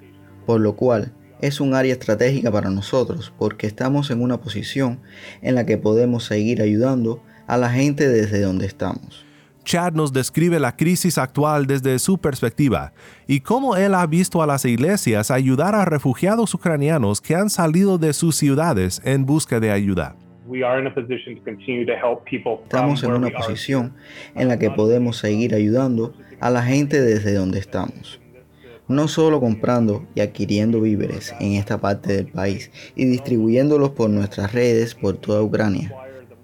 por 0.45 0.61
lo 0.61 0.75
cual 0.75 1.13
es 1.41 1.61
un 1.61 1.75
área 1.75 1.93
estratégica 1.93 2.51
para 2.51 2.71
nosotros 2.71 3.33
porque 3.39 3.67
estamos 3.67 4.11
en 4.11 4.23
una 4.23 4.41
posición 4.41 5.01
en 5.43 5.55
la 5.55 5.67
que 5.67 5.79
podemos 5.79 6.25
seguir 6.25 6.63
ayudando 6.63 7.23
a 7.47 7.57
la 7.57 7.71
gente 7.71 8.09
desde 8.09 8.41
donde 8.41 8.67
estamos. 8.67 9.25
Chad 9.65 9.95
nos 9.95 10.13
describe 10.13 10.61
la 10.61 10.77
crisis 10.77 11.17
actual 11.17 11.67
desde 11.67 11.99
su 11.99 12.19
perspectiva 12.19 12.93
y 13.27 13.41
cómo 13.41 13.77
él 13.77 13.95
ha 13.95 14.07
visto 14.07 14.43
a 14.43 14.47
las 14.47 14.65
iglesias 14.67 15.31
ayudar 15.31 15.75
a 15.75 15.87
refugiados 15.87 16.53
ucranianos 16.53 17.23
que 17.23 17.35
han 17.35 17.49
salido 17.49 17.97
de 17.97 18.13
sus 18.13 18.37
ciudades 18.37 19.01
en 19.05 19.25
busca 19.25 19.61
de 19.61 19.71
ayuda. 19.71 20.17
Estamos 22.63 23.03
en 23.03 23.13
una 23.13 23.31
posición 23.31 23.95
en 24.35 24.49
la 24.49 24.59
que 24.59 24.71
podemos 24.71 25.17
seguir 25.17 25.55
ayudando 25.55 26.13
a 26.41 26.51
la 26.51 26.63
gente 26.63 27.01
desde 27.01 27.33
donde 27.33 27.59
estamos. 27.59 28.21
No 28.87 29.09
solo 29.09 29.41
comprando 29.41 30.07
y 30.15 30.21
adquiriendo 30.21 30.83
víveres 30.83 31.35
en 31.41 31.55
esta 31.55 31.81
parte 31.81 32.15
del 32.15 32.27
país 32.27 32.71
y 32.95 33.07
distribuyéndolos 33.07 33.91
por 33.91 34.11
nuestras 34.11 34.53
redes 34.53 34.95
por 34.95 35.17
toda 35.17 35.41
Ucrania, 35.41 35.95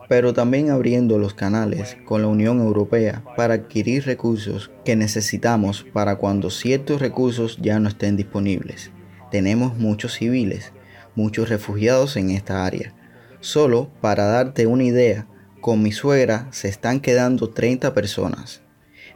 pero 0.08 0.32
también 0.32 0.70
abriendo 0.70 1.18
los 1.18 1.34
canales 1.34 1.98
con 2.06 2.22
la 2.22 2.28
Unión 2.28 2.58
Europea 2.60 3.22
para 3.36 3.54
adquirir 3.54 4.06
recursos 4.06 4.70
que 4.86 4.96
necesitamos 4.96 5.84
para 5.92 6.16
cuando 6.16 6.48
ciertos 6.48 7.00
recursos 7.00 7.58
ya 7.60 7.78
no 7.78 7.90
estén 7.90 8.16
disponibles. 8.16 8.90
Tenemos 9.30 9.76
muchos 9.76 10.14
civiles, 10.14 10.72
muchos 11.14 11.50
refugiados 11.50 12.16
en 12.16 12.30
esta 12.30 12.64
área. 12.64 12.94
Solo 13.40 13.90
para 14.00 14.24
darte 14.24 14.66
una 14.66 14.84
idea, 14.84 15.26
con 15.60 15.82
mi 15.82 15.92
suegra 15.92 16.48
se 16.52 16.68
están 16.68 17.00
quedando 17.00 17.50
30 17.50 17.92
personas. 17.92 18.62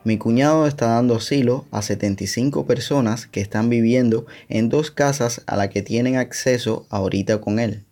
Mi 0.05 0.19
cuñado 0.19 0.67
está 0.67 0.89
dando 0.89 1.17
asilo 1.17 1.67
a 1.71 1.83
75 1.83 2.67
personas 2.67 3.27
que 3.27 3.41
están 3.41 3.71
viviendo 3.71 4.27
en 4.49 4.69
dos 4.69 4.91
casas 4.91 5.43
a 5.47 5.57
las 5.57 5.69
que 5.71 5.83
tienen 5.83 6.17
acceso 6.17 6.87
ahorita 6.91 7.41
con 7.41 7.59
él 7.59 7.85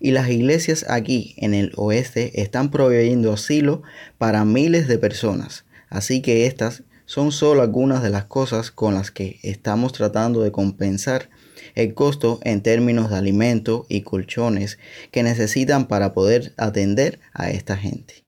y 0.00 0.10
las 0.12 0.30
iglesias 0.30 0.86
aquí 0.88 1.34
en 1.36 1.54
el 1.54 1.72
oeste 1.76 2.40
están 2.40 2.70
proveyendo 2.70 3.32
asilo 3.32 3.82
para 4.18 4.44
miles 4.44 4.88
de 4.88 4.98
personas. 4.98 5.64
Así 5.88 6.22
que 6.22 6.46
estas 6.46 6.82
son 7.04 7.32
solo 7.32 7.62
algunas 7.62 8.02
de 8.02 8.10
las 8.10 8.24
cosas 8.24 8.70
con 8.70 8.94
las 8.94 9.10
que 9.10 9.38
estamos 9.42 9.92
tratando 9.92 10.42
de 10.42 10.52
compensar 10.52 11.28
el 11.74 11.94
costo 11.94 12.40
en 12.42 12.62
términos 12.62 13.10
de 13.10 13.16
alimento 13.16 13.86
y 13.88 14.02
colchones 14.02 14.78
que 15.10 15.22
necesitan 15.22 15.86
para 15.86 16.14
poder 16.14 16.54
atender 16.56 17.20
a 17.34 17.50
esta 17.50 17.76
gente. 17.76 18.24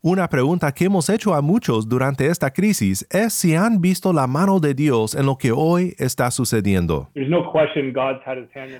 Una 0.00 0.28
pregunta 0.28 0.70
que 0.70 0.84
hemos 0.84 1.10
hecho 1.10 1.34
a 1.34 1.42
muchos 1.42 1.88
durante 1.88 2.28
esta 2.28 2.52
crisis 2.52 3.04
es 3.10 3.32
si 3.32 3.56
han 3.56 3.80
visto 3.80 4.12
la 4.12 4.28
mano 4.28 4.60
de 4.60 4.72
Dios 4.72 5.16
en 5.16 5.26
lo 5.26 5.36
que 5.38 5.50
hoy 5.50 5.96
está 5.98 6.30
sucediendo. 6.30 7.10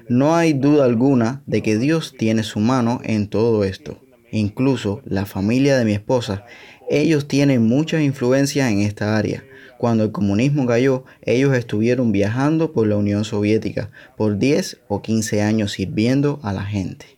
No 0.09 0.37
hay 0.37 0.53
duda 0.53 0.85
alguna 0.85 1.43
de 1.45 1.61
que 1.61 1.77
Dios 1.77 2.15
tiene 2.17 2.45
su 2.45 2.61
mano 2.61 3.01
en 3.03 3.27
todo 3.27 3.65
esto. 3.65 3.99
Incluso 4.31 5.03
la 5.05 5.27
familia 5.27 5.77
de 5.77 5.85
mi 5.85 5.93
esposa, 5.93 6.47
ellos 6.89 7.27
tienen 7.27 7.67
mucha 7.67 8.01
influencia 8.01 8.71
en 8.71 8.79
esta 8.79 9.17
área. 9.17 9.43
Cuando 9.77 10.05
el 10.05 10.13
comunismo 10.13 10.67
cayó, 10.67 11.03
ellos 11.23 11.53
estuvieron 11.57 12.13
viajando 12.13 12.73
por 12.73 12.87
la 12.87 12.97
Unión 12.97 13.25
Soviética 13.25 13.91
por 14.17 14.39
10 14.39 14.83
o 14.87 15.03
15 15.03 15.43
años 15.43 15.73
sirviendo 15.73 16.39
a 16.45 16.53
la 16.53 16.63
gente 16.63 17.18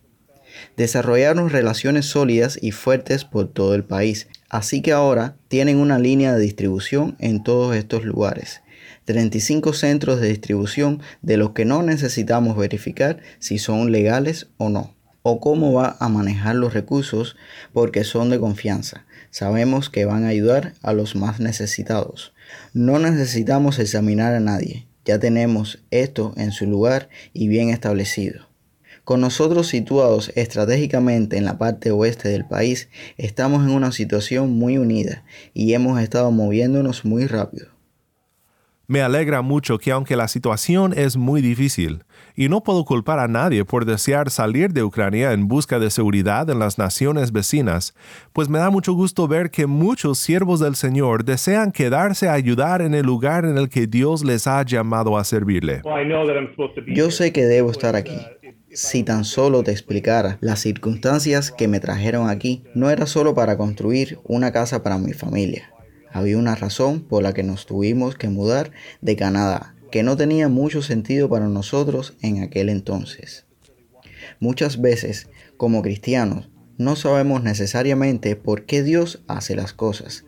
desarrollaron 0.76 1.50
relaciones 1.50 2.06
sólidas 2.06 2.58
y 2.60 2.72
fuertes 2.72 3.24
por 3.24 3.48
todo 3.48 3.74
el 3.74 3.84
país, 3.84 4.28
así 4.48 4.82
que 4.82 4.92
ahora 4.92 5.36
tienen 5.48 5.78
una 5.78 5.98
línea 5.98 6.34
de 6.34 6.40
distribución 6.40 7.16
en 7.18 7.42
todos 7.42 7.76
estos 7.76 8.04
lugares. 8.04 8.62
35 9.04 9.72
centros 9.72 10.20
de 10.20 10.28
distribución 10.28 11.00
de 11.22 11.36
los 11.36 11.50
que 11.50 11.64
no 11.64 11.82
necesitamos 11.82 12.56
verificar 12.56 13.18
si 13.38 13.58
son 13.58 13.90
legales 13.92 14.48
o 14.56 14.68
no, 14.68 14.94
o 15.22 15.40
cómo 15.40 15.72
va 15.72 15.96
a 16.00 16.08
manejar 16.08 16.54
los 16.54 16.74
recursos 16.74 17.36
porque 17.72 18.04
son 18.04 18.30
de 18.30 18.38
confianza. 18.38 19.06
Sabemos 19.30 19.90
que 19.90 20.04
van 20.04 20.24
a 20.24 20.28
ayudar 20.28 20.74
a 20.82 20.92
los 20.92 21.16
más 21.16 21.40
necesitados. 21.40 22.32
No 22.72 22.98
necesitamos 22.98 23.78
examinar 23.78 24.34
a 24.34 24.40
nadie, 24.40 24.86
ya 25.04 25.18
tenemos 25.18 25.82
esto 25.90 26.34
en 26.36 26.52
su 26.52 26.66
lugar 26.66 27.08
y 27.32 27.48
bien 27.48 27.70
establecido. 27.70 28.49
Con 29.10 29.22
nosotros 29.22 29.66
situados 29.66 30.30
estratégicamente 30.36 31.36
en 31.36 31.44
la 31.44 31.58
parte 31.58 31.90
oeste 31.90 32.28
del 32.28 32.44
país, 32.44 32.88
estamos 33.16 33.64
en 33.64 33.72
una 33.72 33.90
situación 33.90 34.52
muy 34.52 34.78
unida 34.78 35.24
y 35.52 35.74
hemos 35.74 36.00
estado 36.00 36.30
moviéndonos 36.30 37.04
muy 37.04 37.26
rápido. 37.26 37.79
Me 38.90 39.02
alegra 39.02 39.40
mucho 39.40 39.78
que 39.78 39.92
aunque 39.92 40.16
la 40.16 40.26
situación 40.26 40.92
es 40.96 41.16
muy 41.16 41.40
difícil, 41.40 42.02
y 42.34 42.48
no 42.48 42.64
puedo 42.64 42.84
culpar 42.84 43.20
a 43.20 43.28
nadie 43.28 43.64
por 43.64 43.84
desear 43.84 44.30
salir 44.30 44.72
de 44.72 44.82
Ucrania 44.82 45.30
en 45.30 45.46
busca 45.46 45.78
de 45.78 45.90
seguridad 45.90 46.50
en 46.50 46.58
las 46.58 46.76
naciones 46.76 47.30
vecinas, 47.30 47.94
pues 48.32 48.48
me 48.48 48.58
da 48.58 48.68
mucho 48.68 48.92
gusto 48.92 49.28
ver 49.28 49.52
que 49.52 49.68
muchos 49.68 50.18
siervos 50.18 50.58
del 50.58 50.74
Señor 50.74 51.24
desean 51.24 51.70
quedarse 51.70 52.28
a 52.28 52.32
ayudar 52.32 52.82
en 52.82 52.94
el 52.94 53.06
lugar 53.06 53.44
en 53.44 53.58
el 53.58 53.68
que 53.68 53.86
Dios 53.86 54.24
les 54.24 54.48
ha 54.48 54.60
llamado 54.64 55.16
a 55.16 55.22
servirle. 55.22 55.82
Yo 56.88 57.12
sé 57.12 57.32
que 57.32 57.44
debo 57.44 57.70
estar 57.70 57.94
aquí 57.94 58.18
si 58.72 59.04
tan 59.04 59.24
solo 59.24 59.62
te 59.62 59.70
explicara 59.70 60.38
las 60.40 60.58
circunstancias 60.58 61.52
que 61.52 61.68
me 61.68 61.78
trajeron 61.78 62.28
aquí, 62.28 62.64
no 62.74 62.90
era 62.90 63.06
solo 63.06 63.36
para 63.36 63.56
construir 63.56 64.18
una 64.24 64.50
casa 64.50 64.82
para 64.82 64.98
mi 64.98 65.12
familia. 65.12 65.70
Había 66.12 66.38
una 66.38 66.54
razón 66.54 67.00
por 67.00 67.22
la 67.22 67.32
que 67.32 67.42
nos 67.42 67.66
tuvimos 67.66 68.16
que 68.16 68.28
mudar 68.28 68.72
de 69.00 69.16
Canadá, 69.16 69.74
que 69.90 70.02
no 70.02 70.16
tenía 70.16 70.48
mucho 70.48 70.82
sentido 70.82 71.28
para 71.28 71.48
nosotros 71.48 72.14
en 72.22 72.42
aquel 72.42 72.68
entonces. 72.68 73.46
Muchas 74.38 74.80
veces, 74.80 75.28
como 75.56 75.82
cristianos, 75.82 76.48
no 76.78 76.96
sabemos 76.96 77.42
necesariamente 77.42 78.36
por 78.36 78.64
qué 78.64 78.82
Dios 78.82 79.22
hace 79.28 79.54
las 79.54 79.72
cosas. 79.72 80.24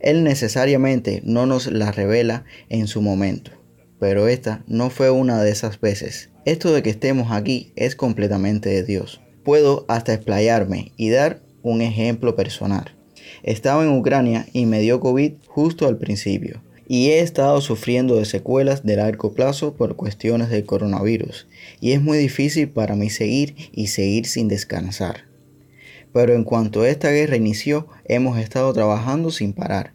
Él 0.00 0.22
necesariamente 0.22 1.22
no 1.24 1.46
nos 1.46 1.66
las 1.66 1.96
revela 1.96 2.44
en 2.68 2.86
su 2.86 3.02
momento, 3.02 3.50
pero 3.98 4.28
esta 4.28 4.62
no 4.68 4.90
fue 4.90 5.10
una 5.10 5.42
de 5.42 5.50
esas 5.50 5.80
veces. 5.80 6.30
Esto 6.44 6.72
de 6.72 6.82
que 6.82 6.90
estemos 6.90 7.32
aquí 7.32 7.72
es 7.74 7.96
completamente 7.96 8.68
de 8.68 8.84
Dios. 8.84 9.20
Puedo 9.42 9.84
hasta 9.88 10.14
explayarme 10.14 10.92
y 10.96 11.10
dar 11.10 11.42
un 11.62 11.82
ejemplo 11.82 12.36
personal. 12.36 12.97
Estaba 13.42 13.82
en 13.82 13.90
Ucrania 13.90 14.46
y 14.52 14.66
me 14.66 14.80
dio 14.80 15.00
COVID 15.00 15.32
justo 15.46 15.86
al 15.86 15.98
principio. 15.98 16.62
Y 16.86 17.10
he 17.10 17.20
estado 17.20 17.60
sufriendo 17.60 18.16
de 18.16 18.24
secuelas 18.24 18.84
de 18.84 18.96
largo 18.96 19.34
plazo 19.34 19.74
por 19.74 19.96
cuestiones 19.96 20.48
del 20.48 20.64
coronavirus. 20.64 21.46
Y 21.80 21.92
es 21.92 22.00
muy 22.00 22.18
difícil 22.18 22.70
para 22.70 22.96
mí 22.96 23.10
seguir 23.10 23.54
y 23.72 23.88
seguir 23.88 24.26
sin 24.26 24.48
descansar. 24.48 25.26
Pero 26.12 26.34
en 26.34 26.44
cuanto 26.44 26.86
esta 26.86 27.10
guerra 27.10 27.36
inició, 27.36 27.88
hemos 28.06 28.38
estado 28.38 28.72
trabajando 28.72 29.30
sin 29.30 29.52
parar 29.52 29.92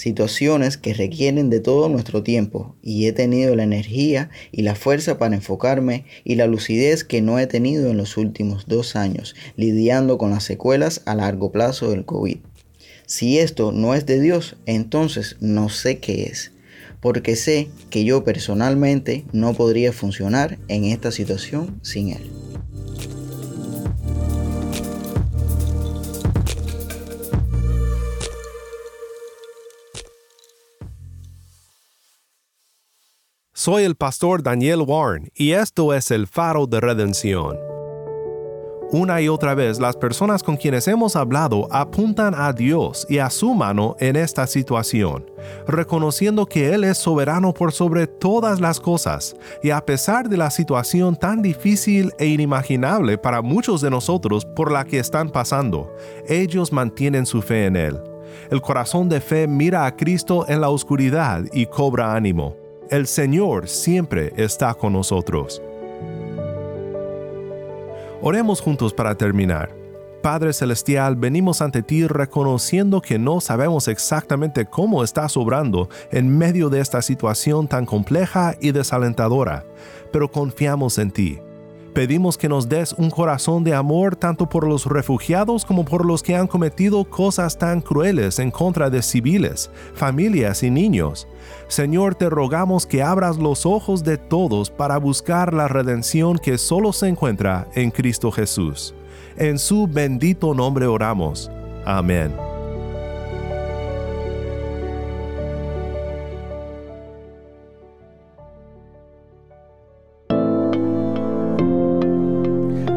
situaciones 0.00 0.78
que 0.78 0.94
requieren 0.94 1.50
de 1.50 1.60
todo 1.60 1.88
nuestro 1.88 2.22
tiempo 2.22 2.74
y 2.82 3.06
he 3.06 3.12
tenido 3.12 3.54
la 3.54 3.64
energía 3.64 4.30
y 4.50 4.62
la 4.62 4.74
fuerza 4.74 5.18
para 5.18 5.34
enfocarme 5.34 6.06
y 6.24 6.36
la 6.36 6.46
lucidez 6.46 7.04
que 7.04 7.20
no 7.20 7.38
he 7.38 7.46
tenido 7.46 7.90
en 7.90 7.98
los 7.98 8.16
últimos 8.16 8.66
dos 8.66 8.96
años 8.96 9.36
lidiando 9.56 10.16
con 10.16 10.30
las 10.30 10.44
secuelas 10.44 11.02
a 11.04 11.14
largo 11.14 11.52
plazo 11.52 11.90
del 11.90 12.04
COVID. 12.06 12.38
Si 13.10 13.40
esto 13.40 13.72
no 13.72 13.96
es 13.96 14.06
de 14.06 14.20
Dios, 14.20 14.54
entonces 14.66 15.34
no 15.40 15.68
sé 15.68 15.98
qué 15.98 16.26
es, 16.26 16.52
porque 17.00 17.34
sé 17.34 17.68
que 17.90 18.04
yo 18.04 18.22
personalmente 18.22 19.24
no 19.32 19.52
podría 19.52 19.92
funcionar 19.92 20.60
en 20.68 20.84
esta 20.84 21.10
situación 21.10 21.80
sin 21.82 22.10
Él. 22.10 22.30
Soy 33.52 33.82
el 33.82 33.96
pastor 33.96 34.44
Daniel 34.44 34.82
Warren 34.86 35.32
y 35.34 35.50
esto 35.50 35.94
es 35.94 36.12
el 36.12 36.28
faro 36.28 36.68
de 36.68 36.78
redención. 36.78 37.69
Una 38.92 39.20
y 39.20 39.28
otra 39.28 39.54
vez 39.54 39.78
las 39.78 39.96
personas 39.96 40.42
con 40.42 40.56
quienes 40.56 40.88
hemos 40.88 41.14
hablado 41.14 41.68
apuntan 41.70 42.34
a 42.36 42.52
Dios 42.52 43.06
y 43.08 43.18
a 43.18 43.30
su 43.30 43.54
mano 43.54 43.94
en 44.00 44.16
esta 44.16 44.48
situación, 44.48 45.30
reconociendo 45.68 46.44
que 46.44 46.74
Él 46.74 46.82
es 46.82 46.98
soberano 46.98 47.54
por 47.54 47.70
sobre 47.70 48.08
todas 48.08 48.60
las 48.60 48.80
cosas, 48.80 49.36
y 49.62 49.70
a 49.70 49.86
pesar 49.86 50.28
de 50.28 50.36
la 50.36 50.50
situación 50.50 51.14
tan 51.14 51.40
difícil 51.40 52.12
e 52.18 52.26
inimaginable 52.26 53.16
para 53.16 53.42
muchos 53.42 53.80
de 53.80 53.90
nosotros 53.90 54.44
por 54.44 54.72
la 54.72 54.84
que 54.84 54.98
están 54.98 55.30
pasando, 55.30 55.94
ellos 56.26 56.72
mantienen 56.72 57.26
su 57.26 57.42
fe 57.42 57.66
en 57.66 57.76
Él. 57.76 58.00
El 58.50 58.60
corazón 58.60 59.08
de 59.08 59.20
fe 59.20 59.46
mira 59.46 59.86
a 59.86 59.94
Cristo 59.94 60.46
en 60.48 60.60
la 60.60 60.68
oscuridad 60.68 61.44
y 61.52 61.66
cobra 61.66 62.16
ánimo. 62.16 62.56
El 62.90 63.06
Señor 63.06 63.68
siempre 63.68 64.32
está 64.36 64.74
con 64.74 64.94
nosotros. 64.94 65.62
Oremos 68.22 68.60
juntos 68.60 68.92
para 68.92 69.14
terminar. 69.14 69.70
Padre 70.22 70.52
Celestial, 70.52 71.16
venimos 71.16 71.62
ante 71.62 71.82
ti 71.82 72.06
reconociendo 72.06 73.00
que 73.00 73.18
no 73.18 73.40
sabemos 73.40 73.88
exactamente 73.88 74.66
cómo 74.66 75.02
estás 75.02 75.38
obrando 75.38 75.88
en 76.10 76.36
medio 76.36 76.68
de 76.68 76.80
esta 76.80 77.00
situación 77.00 77.66
tan 77.66 77.86
compleja 77.86 78.54
y 78.60 78.72
desalentadora, 78.72 79.64
pero 80.12 80.30
confiamos 80.30 80.98
en 80.98 81.10
ti. 81.10 81.38
Pedimos 81.94 82.38
que 82.38 82.48
nos 82.48 82.68
des 82.68 82.92
un 82.92 83.10
corazón 83.10 83.64
de 83.64 83.74
amor 83.74 84.14
tanto 84.14 84.48
por 84.48 84.66
los 84.66 84.86
refugiados 84.86 85.64
como 85.64 85.84
por 85.84 86.06
los 86.06 86.22
que 86.22 86.36
han 86.36 86.46
cometido 86.46 87.04
cosas 87.04 87.58
tan 87.58 87.80
crueles 87.80 88.38
en 88.38 88.52
contra 88.52 88.90
de 88.90 89.02
civiles, 89.02 89.70
familias 89.94 90.62
y 90.62 90.70
niños. 90.70 91.26
Señor, 91.66 92.14
te 92.14 92.30
rogamos 92.30 92.86
que 92.86 93.02
abras 93.02 93.38
los 93.38 93.66
ojos 93.66 94.04
de 94.04 94.18
todos 94.18 94.70
para 94.70 94.98
buscar 94.98 95.52
la 95.52 95.66
redención 95.66 96.38
que 96.38 96.58
solo 96.58 96.92
se 96.92 97.08
encuentra 97.08 97.66
en 97.74 97.90
Cristo 97.90 98.30
Jesús. 98.30 98.94
En 99.36 99.58
su 99.58 99.88
bendito 99.88 100.54
nombre 100.54 100.86
oramos. 100.86 101.50
Amén. 101.84 102.49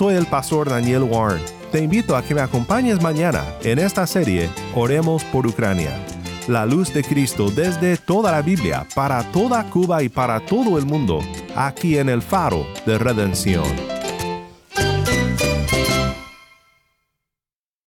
Soy 0.01 0.15
el 0.15 0.25
pastor 0.25 0.67
Daniel 0.67 1.03
Warren. 1.03 1.43
Te 1.71 1.77
invito 1.77 2.15
a 2.15 2.23
que 2.23 2.33
me 2.33 2.41
acompañes 2.41 3.03
mañana 3.03 3.45
en 3.61 3.77
esta 3.77 4.07
serie 4.07 4.49
Oremos 4.73 5.23
por 5.25 5.45
Ucrania. 5.45 5.91
La 6.47 6.65
luz 6.65 6.91
de 6.91 7.03
Cristo 7.03 7.51
desde 7.51 7.97
toda 7.97 8.31
la 8.31 8.41
Biblia, 8.41 8.87
para 8.95 9.21
toda 9.31 9.63
Cuba 9.69 10.01
y 10.01 10.09
para 10.09 10.43
todo 10.43 10.79
el 10.79 10.87
mundo, 10.87 11.19
aquí 11.55 11.99
en 11.99 12.09
el 12.09 12.23
faro 12.23 12.65
de 12.87 12.97
redención. 12.97 13.90